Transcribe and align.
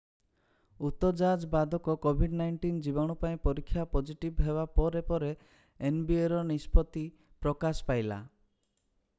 ଉତ 0.87 1.09
ଯାଜ୍ 1.19 1.43
ବାଦକ 1.55 1.93
covid-19 2.05 2.79
ଜୀବାଣୁ 2.87 3.17
ପାଇଁ 3.25 3.37
ପରୀକ୍ଷା 3.49 3.85
ପଜିଟିଭ୍ 3.97 4.41
ହେବା 4.47 4.65
ପରେ 4.81 5.05
ପରେ 5.11 5.31
nbaର 5.93 6.43
ନିଷ୍ପତ୍ତି 6.53 7.05
ପ୍ରକାଶ 7.47 7.91
ପାଇଲା। 7.93 8.19